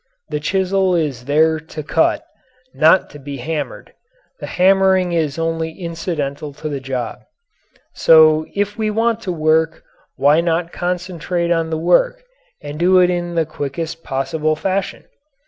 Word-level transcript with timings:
The 0.29 0.39
chisel 0.39 0.95
is 0.95 1.25
there 1.25 1.59
to 1.59 1.83
cut, 1.83 2.25
not 2.73 3.11
to 3.11 3.19
be 3.19 3.37
hammered. 3.37 3.93
The 4.39 4.47
hammering 4.47 5.11
is 5.11 5.37
only 5.37 5.73
incidental 5.79 6.53
to 6.53 6.67
the 6.67 6.79
job. 6.79 7.19
So 7.93 8.47
if 8.55 8.79
we 8.79 8.89
want 8.89 9.21
to 9.21 9.31
work 9.31 9.83
why 10.15 10.41
not 10.41 10.73
concentrate 10.73 11.51
on 11.51 11.69
the 11.69 11.77
work 11.77 12.23
and 12.63 12.79
do 12.79 12.97
it 12.97 13.11
in 13.11 13.35
the 13.35 13.45
quickest 13.45 14.03
possible 14.03 14.55
fashion? 14.55 15.03